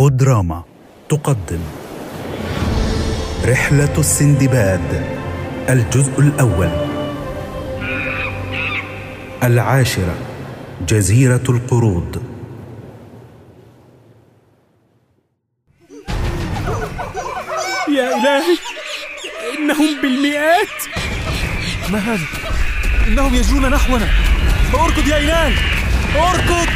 بودراما 0.00 0.64
تقدم. 1.08 1.60
رحلة 3.44 3.98
السندباد 3.98 5.04
الجزء 5.68 6.20
الأول. 6.20 6.70
العاشرة 9.42 10.14
جزيرة 10.88 11.44
القرود. 11.48 12.22
يا 17.88 18.16
إلهي 18.16 18.58
إنهم 19.58 20.02
بالمئات. 20.02 20.76
ما 21.92 21.98
هذا؟ 21.98 22.26
إنهم 23.08 23.34
يجرون 23.34 23.70
نحونا. 23.70 24.08
أركض 24.74 25.08
يا 25.08 25.16
إيلان 25.16 25.52
أركض. 26.16 26.68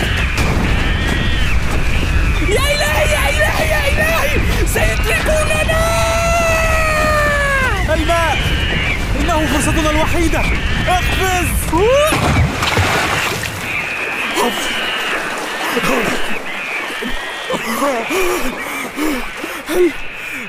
يا 2.51 2.65
إلهي 2.75 3.13
يا 3.13 3.31
إلهي 3.31 3.69
يا 3.71 3.81
إلهي! 3.89 4.67
سيتركوننا 4.67 5.81
الماء! 7.95 8.39
إنه 9.21 9.47
فرصتنا 9.47 9.91
الوحيدة. 9.91 10.41
اقفز! 10.89 11.49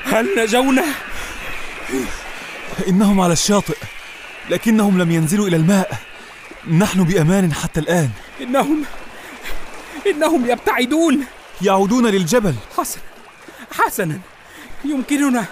هل 0.04 0.28
نجونا؟ 0.38 0.84
إنهم 2.88 3.20
على 3.20 3.32
الشاطئ 3.32 3.76
لكنهم 4.50 5.02
لم 5.02 5.10
ينزلوا 5.10 5.48
إلى 5.48 5.56
الماء. 5.56 5.90
نحن 6.78 7.04
بأمان 7.04 7.54
حتى 7.54 7.80
الآن. 7.80 8.10
إنهم 8.40 8.84
إنهم 10.06 10.50
يبتعدون. 10.50 11.24
يعودون 11.62 12.06
للجبل. 12.06 12.54
حسنا 12.78 13.02
حسنا. 13.72 14.18
يمكننا 14.84 15.44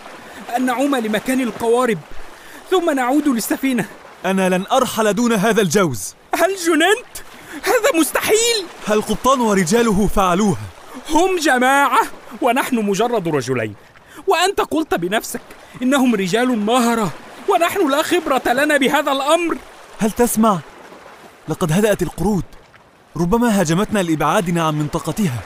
أن 0.57 0.67
نعوم 0.67 0.97
لمكان 0.97 1.41
القوارب 1.41 1.99
ثم 2.71 2.91
نعود 2.91 3.29
للسفينة. 3.29 3.85
أنا 4.25 4.49
لن 4.49 4.65
أرحل 4.73 5.15
دون 5.15 5.33
هذا 5.33 5.61
الجوز. 5.63 6.15
هل 6.35 6.57
جننت؟ 6.67 7.17
هذا 7.63 8.01
مستحيل. 8.01 8.65
القبطان 8.91 9.41
ورجاله 9.41 10.07
فعلوها؟ 10.07 10.61
هم 11.11 11.39
جماعة 11.39 12.03
ونحن 12.43 12.77
مجرد 12.77 13.29
رجلين. 13.29 13.75
وأنت 14.27 14.61
قلت 14.61 14.95
بنفسك 14.95 15.41
إنهم 15.83 16.15
رجال 16.15 16.59
مهرة 16.59 17.11
ونحن 17.49 17.91
لا 17.91 18.03
خبرة 18.03 18.53
لنا 18.53 18.77
بهذا 18.77 19.13
الأمر. 19.13 19.57
هل 19.99 20.11
تسمع؟ 20.11 20.59
لقد 21.49 21.73
هدأت 21.73 22.03
القرود. 22.03 22.45
ربما 23.17 23.61
هاجمتنا 23.61 23.99
لإبعادنا 23.99 24.67
عن 24.67 24.75
منطقتها. 24.79 25.41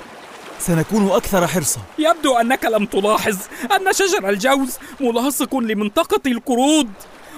سنكون 0.66 1.10
أكثر 1.10 1.46
حرصا. 1.46 1.80
يبدو 1.98 2.36
أنك 2.36 2.64
لم 2.64 2.86
تلاحظ 2.86 3.36
أن 3.76 3.92
شجر 3.92 4.28
الجوز 4.28 4.78
ملاصق 5.00 5.56
لمنطقة 5.56 6.30
القرود. 6.30 6.90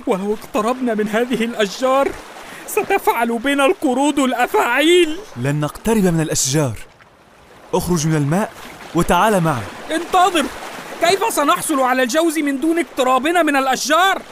ولو 0.07 0.35
اقتربنا 0.35 0.95
من 0.95 1.09
هذه 1.09 1.45
الأشجار 1.45 2.09
ستفعل 2.67 3.39
بنا 3.39 3.67
القرود 3.67 4.19
الأفاعيل. 4.19 5.17
لن 5.37 5.61
نقترب 5.61 6.05
من 6.05 6.21
الأشجار. 6.21 6.79
اخرج 7.75 8.07
من 8.07 8.17
الماء 8.17 8.53
وتعال 8.95 9.41
معي. 9.41 9.63
انتظر! 9.91 10.47
كيف 11.01 11.35
سنحصل 11.35 11.81
على 11.81 12.03
الجوز 12.03 12.39
من 12.39 12.61
دون 12.61 12.79
اقترابنا 12.79 13.43
من 13.43 13.57
الأشجار؟ 13.57 14.23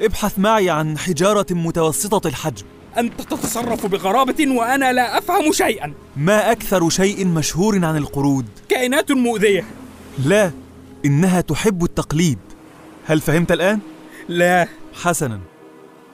ابحث 0.00 0.38
معي 0.38 0.70
عن 0.70 0.98
حجارة 0.98 1.46
متوسطة 1.50 2.28
الحجم. 2.28 2.66
أنت 2.98 3.20
تتصرف 3.20 3.86
بغرابة 3.86 4.50
وأنا 4.50 4.92
لا 4.92 5.18
أفهم 5.18 5.52
شيئا. 5.52 5.92
ما 6.16 6.52
أكثر 6.52 6.90
شيء 6.90 7.26
مشهور 7.26 7.84
عن 7.84 7.96
القرود؟ 7.96 8.46
كائنات 8.68 9.12
مؤذية. 9.12 9.64
لا 10.24 10.50
إنها 11.04 11.40
تحب 11.40 11.84
التقليد. 11.84 12.38
هل 13.06 13.20
فهمت 13.20 13.52
الآن؟ 13.52 13.80
لا. 14.28 14.68
حسنا. 14.94 15.40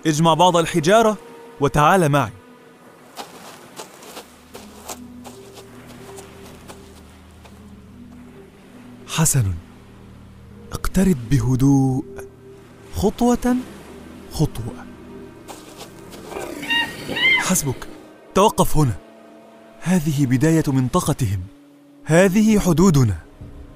اجمع 0.06 0.34
بعض 0.34 0.56
الحجارة 0.56 1.16
وتعال 1.60 2.08
معي. 2.08 2.30
حسن 9.08 9.44
اقترب 10.72 11.16
بهدوء. 11.30 12.04
خطوة 12.96 13.56
خطوة. 14.32 14.74
حسبك. 17.48 17.88
توقف 18.34 18.76
هنا. 18.76 18.92
هذه 19.80 20.26
بداية 20.26 20.62
منطقتهم. 20.68 21.40
هذه 22.04 22.58
حدودنا. 22.58 23.14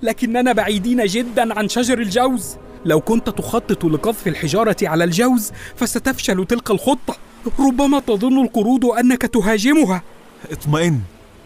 لكننا 0.03 0.53
بعيدين 0.53 1.07
جدا 1.07 1.59
عن 1.59 1.69
شجر 1.69 1.99
الجوز. 1.99 2.57
لو 2.85 3.01
كنت 3.01 3.31
تخطط 3.31 3.85
لقذف 3.85 4.29
الحجارة 4.29 4.77
على 4.83 5.05
الجوز 5.05 5.53
فستفشل 5.77 6.47
تلك 6.47 6.71
الخطة. 6.71 7.17
ربما 7.61 8.01
تظن 8.01 8.45
القرود 8.45 8.85
أنك 8.85 9.23
تهاجمها. 9.23 10.03
اطمئن. 10.51 11.01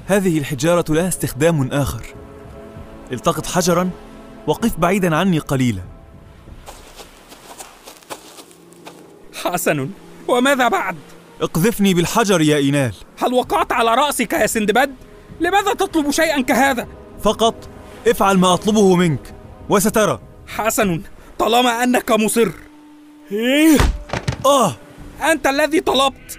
هذه 0.06 0.38
الحجارة 0.38 0.92
لها 0.92 1.08
استخدام 1.08 1.68
آخر. 1.72 2.06
التقط 3.12 3.46
حجرا 3.46 3.90
وقف 4.46 4.76
بعيدا 4.78 5.16
عني 5.16 5.38
قليلا. 5.38 5.82
حسن 9.34 9.90
وماذا 10.28 10.68
بعد؟ 10.68 10.96
اقذفني 11.42 11.94
بالحجر 11.94 12.40
يا 12.40 12.56
إينال 12.56 12.94
هل 13.18 13.34
وقعت 13.34 13.72
على 13.72 13.94
رأسك 13.94 14.32
يا 14.32 14.46
سندباد؟ 14.46 14.94
لماذا 15.40 15.74
تطلب 15.74 16.10
شيئا 16.10 16.40
كهذا؟ 16.40 16.88
فقط 17.22 17.68
افعل 18.08 18.38
ما 18.38 18.54
أطلبه 18.54 18.96
منك 18.96 19.34
وسترى. 19.68 20.20
حسن 20.46 21.02
طالما 21.38 21.82
أنك 21.84 22.10
مصر. 22.10 22.48
إيه؟ 23.32 23.78
آه. 24.46 24.76
أنت 25.32 25.46
الذي 25.46 25.80
طلبت. 25.80 26.38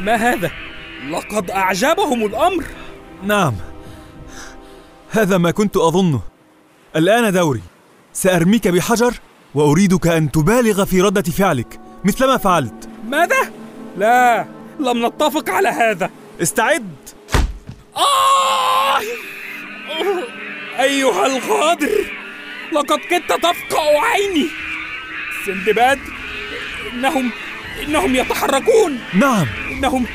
ما 0.00 0.14
هذا؟ 0.14 0.50
لقد 1.10 1.50
أعجبهم 1.50 2.26
الأمر. 2.26 2.64
نعم. 3.22 3.54
هذا 5.10 5.38
ما 5.38 5.50
كنت 5.50 5.76
أظنه. 5.76 6.20
الآن 6.96 7.32
دوري. 7.32 7.62
سأرميك 8.12 8.68
بحجر 8.68 9.14
وأريدك 9.54 10.06
أن 10.06 10.30
تبالغ 10.30 10.84
في 10.84 11.00
ردة 11.00 11.22
فعلك. 11.22 11.85
مثلما 12.06 12.36
فعلت 12.36 12.88
ماذا؟ 13.08 13.52
لا 13.96 14.46
لم 14.80 15.06
نتفق 15.06 15.50
على 15.50 15.68
هذا 15.68 16.10
استعد 16.42 16.96
آه! 17.96 19.00
أيها 20.80 21.26
الغادر 21.26 22.04
لقد 22.72 22.98
كدت 22.98 23.32
تفقع 23.32 24.00
عيني 24.00 24.46
سندباد 25.46 25.98
إنهم 26.92 27.30
إنهم 27.82 28.16
يتحركون 28.16 29.00
نعم 29.14 29.46
إنهم 29.70 30.06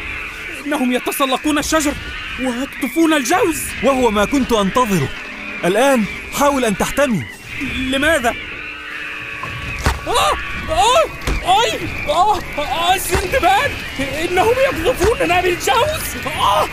إنهم 0.65 0.91
يتسلقون 0.91 1.57
الشجر 1.57 1.93
ويقطفون 2.39 3.13
الجوز 3.13 3.63
وهو 3.83 4.11
ما 4.11 4.25
كنت 4.25 4.51
أنتظره 4.51 5.09
الآن 5.65 6.03
حاول 6.39 6.65
أن 6.65 6.77
تحتمي 6.77 7.23
لماذا؟ 7.91 8.35
آه! 10.07 10.33
آه! 10.69 11.20
أي! 11.45 11.79
آه! 12.09 12.39
آه! 12.57 12.97
سندباد 12.97 13.71
إنهم 13.99 14.53
يقذفوننا 14.65 15.41
بالجوز 15.41 16.25
آه! 16.39 16.63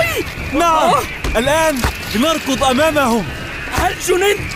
أي! 0.00 0.24
نعم 0.52 0.94
آه! 0.94 1.02
الآن 1.36 1.80
لنركض 2.14 2.64
أمامهم 2.64 3.26
هل 3.72 3.94
جننت؟ 4.00 4.52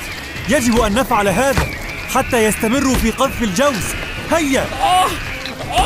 يجب 0.48 0.80
أن 0.80 0.94
نفعل 0.94 1.28
هذا 1.28 1.66
حتى 2.14 2.44
يستمروا 2.44 2.94
في 2.94 3.10
قذف 3.10 3.42
الجوز 3.42 3.84
هيا 4.30 4.66
آه! 4.82 5.06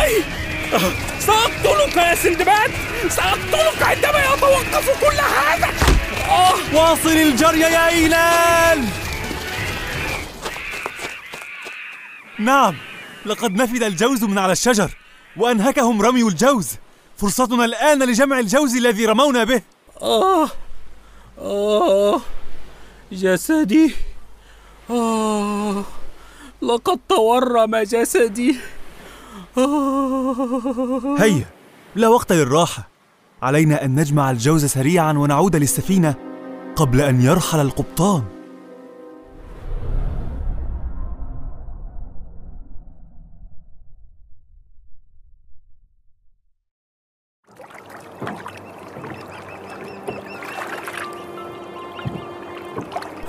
أي! 0.02 0.22
سأقتلك 1.20 1.96
يا 1.96 2.14
سندباد! 2.14 2.70
سأقتلك 3.08 3.82
عندما 3.82 4.24
يتوقف 4.24 5.00
كل 5.00 5.16
هذا! 5.16 5.68
آه! 6.28 6.54
واصل 6.72 7.08
الجري 7.16 7.60
يا 7.60 7.88
إيلال 7.88 8.84
نعم 12.38 12.74
لقد 13.26 13.52
نفد 13.52 13.82
الجوز 13.82 14.24
من 14.24 14.38
على 14.38 14.52
الشجر 14.52 14.96
وأنهكهم 15.36 16.02
رمي 16.02 16.22
الجوز. 16.22 16.68
فرصتنا 17.16 17.64
الآن 17.64 18.02
لجمع 18.02 18.38
الجوز 18.38 18.76
الذي 18.76 19.06
رمونا 19.06 19.44
به. 19.44 19.62
آه 20.02 20.48
آه 21.38 22.20
جسدي. 23.12 23.94
آه 24.90 25.84
لقد 26.62 26.98
تورم 27.08 27.76
جسدي. 27.76 28.56
آه. 29.58 31.16
هيا 31.18 31.46
لا 31.94 32.08
وقت 32.08 32.32
للراحة. 32.32 32.88
علينا 33.42 33.84
أن 33.84 33.94
نجمع 34.00 34.30
الجوز 34.30 34.64
سريعا 34.64 35.12
ونعود 35.12 35.56
للسفينة 35.56 36.14
قبل 36.76 37.00
أن 37.00 37.22
يرحل 37.22 37.60
القبطان. 37.60 38.33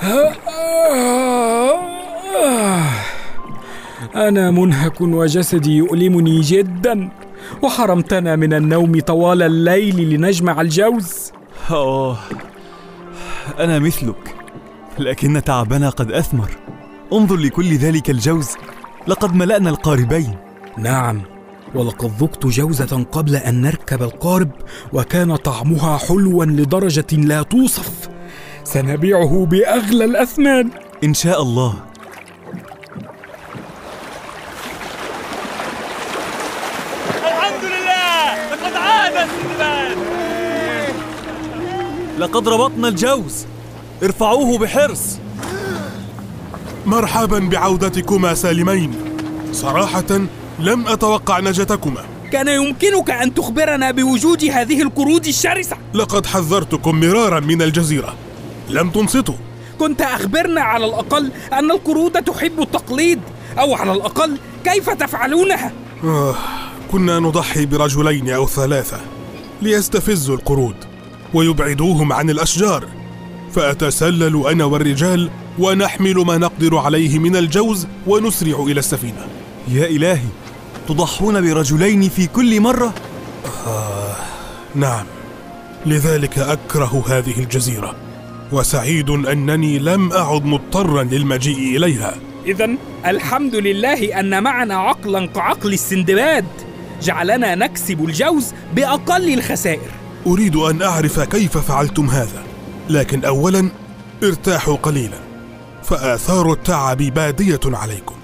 أنا 4.16 4.52
منهك 4.52 5.02
وجسدي 5.02 5.72
يؤلمني 5.72 6.42
جدا 6.42 7.10
وحرمتنا 7.62 8.36
من 8.36 8.54
النوم 8.54 9.00
طوال 9.00 9.42
الليل 9.42 10.10
لنجمع 10.10 10.62
الجوز. 10.62 11.31
آه 11.72 12.18
أنا 13.60 13.80
مثلك 13.80 14.36
لكن 15.00 15.42
تعبنا 15.44 15.90
قد 15.90 16.12
أثمر. 16.12 16.51
انظر 17.13 17.36
لكل 17.36 17.75
ذلك 17.75 18.10
الجوز 18.10 18.50
لقد 19.08 19.36
ملأنا 19.36 19.69
القاربين. 19.69 20.36
نعم 20.78 21.22
ولقد 21.75 22.12
ذقت 22.19 22.46
جوزة 22.46 23.06
قبل 23.12 23.36
أن 23.36 23.62
نركب 23.62 24.04
القارب 24.04 24.51
وكان 24.94 25.36
طعمها 25.36 25.98
حلوا 25.98 26.46
لدرجة 26.46 27.08
لا 27.12 27.42
توصف. 27.42 28.05
سنبيعه 28.65 29.45
بأغلى 29.45 30.06
الأثمان. 30.06 30.69
إن 31.03 31.13
شاء 31.13 31.41
الله. 31.41 31.73
الحمد 37.25 37.63
لله! 37.63 38.51
لقد 38.51 38.75
عاد 38.75 39.13
سندباد 39.13 39.97
لقد 42.19 42.47
ربطنا 42.47 42.88
الجوز. 42.88 43.45
ارفعوه 44.03 44.57
بحرص. 44.57 45.17
مرحبا 46.85 47.39
بعودتكما 47.39 48.33
سالمين. 48.33 48.94
صراحة 49.51 50.27
لم 50.59 50.88
أتوقع 50.88 51.39
نجتكما. 51.39 52.06
كان 52.31 52.47
يمكنك 52.47 53.09
أن 53.09 53.33
تخبرنا 53.33 53.91
بوجود 53.91 54.44
هذه 54.45 54.81
القرود 54.81 55.27
الشرسة. 55.27 55.77
لقد 55.94 56.25
حذرتكم 56.25 57.00
مرارا 57.00 57.39
من 57.39 57.62
الجزيرة. 57.62 58.15
لم 58.69 58.89
تنصتوا 58.89 59.35
كنت 59.79 60.01
أخبرنا 60.01 60.62
على 60.62 60.85
الأقل 60.85 61.31
أن 61.53 61.71
القرود 61.71 62.23
تحب 62.23 62.62
التقليد 62.62 63.19
أو 63.59 63.75
على 63.75 63.91
الأقل 63.91 64.38
كيف 64.63 64.89
تفعلونها؟ 64.89 65.71
آه 66.03 66.35
كنا 66.91 67.19
نضحي 67.19 67.65
برجلين 67.65 68.29
أو 68.29 68.47
ثلاثة 68.47 69.01
ليستفزوا 69.62 70.35
القرود 70.35 70.75
ويبعدوهم 71.33 72.13
عن 72.13 72.29
الأشجار. 72.29 72.85
فأتسلل 73.53 74.47
أنا 74.47 74.65
والرجال 74.65 75.29
ونحمل 75.59 76.15
ما 76.15 76.38
نقدر 76.38 76.77
عليه 76.77 77.19
من 77.19 77.35
الجوز 77.35 77.88
ونسرع 78.07 78.59
إلى 78.59 78.79
السفينة. 78.79 79.27
يا 79.67 79.85
إلهي 79.85 80.27
تضحون 80.88 81.41
برجلين 81.41 82.09
في 82.09 82.27
كل 82.27 82.62
مرة؟ 82.62 82.94
نعم. 84.75 85.06
لذلك 85.85 86.39
أكره 86.39 87.03
هذه 87.07 87.39
الجزيرة. 87.39 87.95
وسعيد 88.56 89.10
أنني 89.10 89.80
لم 89.80 90.12
أعد 90.12 90.46
مضطرا 90.46 91.04
للمجيء 91.04 91.78
إليها. 91.78 92.16
إذا 92.46 92.69
الحمد 93.06 93.56
لله 93.56 94.19
أن 94.19 94.44
معنا 94.44 94.75
عقلا 94.75 95.28
كعقل 95.28 95.74
السندباد. 95.74 96.46
جعلنا 97.02 97.56
نكسب 97.56 98.06
الجوز 98.06 98.54
بأقل 98.75 99.34
الخسائر. 99.34 99.92
أريد 100.28 100.56
أن 100.56 100.81
أعرف 100.81 101.19
كيف 101.19 101.57
فعلتم 101.57 102.10
هذا 102.10 102.44
لكن 102.90 103.25
أولا 103.25 103.69
ارتاحوا 104.24 104.75
قليلا 104.75 105.19
فآثار 105.84 106.51
التعب 106.51 106.98
بادية 106.98 107.60
عليكم. 107.66 108.16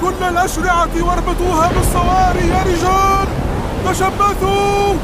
كل 0.00 0.24
الأشرعة 0.28 0.88
واربطوها 1.00 1.70
بالصواري 1.72 2.48
يا 2.48 2.62
رجال! 2.62 3.26
تشبثوا! 3.86 4.94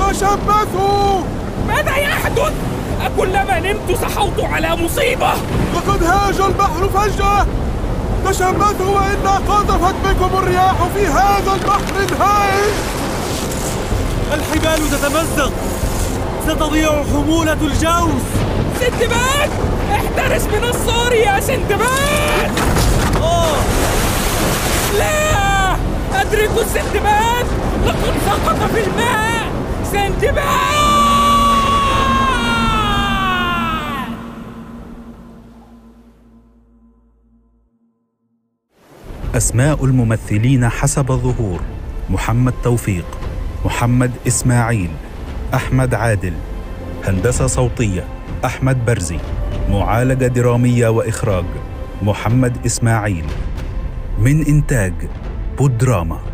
تشبثوا! 0.00 1.22
ماذا 1.68 1.96
يحدث؟ 1.96 2.52
أكلما 3.02 3.60
نمت 3.60 3.98
صحوت 4.02 4.40
على 4.52 4.76
مصيبة! 4.76 5.32
لقد 5.74 6.02
هاج 6.02 6.40
البحر 6.40 6.88
فجأة! 6.94 7.46
تشبثوا 8.26 9.00
وإلا 9.00 9.30
قذفت 9.30 9.94
بكم 10.04 10.38
الرياح 10.38 10.74
في 10.94 11.06
هذا 11.06 11.52
البحر 11.54 11.94
الهائل! 12.12 12.72
الحبال 14.34 14.90
تتمزق! 14.90 15.52
ستضيع 16.48 17.04
حمولة 17.04 17.52
الجوز! 17.52 18.22
سندباد! 18.80 19.50
احترس 19.92 20.42
من 20.44 20.64
الصار 20.64 21.12
يا 21.12 21.40
سندباد! 21.40 22.52
آه 23.22 23.56
لا! 24.98 25.72
أدركوا 26.20 26.62
السندباد 26.62 27.46
لقد 27.86 28.14
سقط 28.26 28.70
في 28.70 28.80
الماء! 28.84 29.52
سندباد 29.92 30.42
أسماء 39.34 39.84
الممثلين 39.84 40.68
حسب 40.68 41.10
الظهور 41.10 41.60
محمد 42.10 42.54
توفيق 42.64 43.04
محمد 43.64 44.10
إسماعيل 44.26 44.90
أحمد 45.54 45.94
عادل 45.94 46.32
هندسة 47.04 47.46
صوتية 47.46 48.04
أحمد 48.44 48.84
برزي 48.84 49.18
معالجة 49.70 50.26
درامية 50.26 50.88
وإخراج 50.88 51.44
محمد 52.02 52.66
إسماعيل. 52.66 53.24
من 54.24 54.46
إنتاج 54.46 54.92
بودراما. 55.58 56.31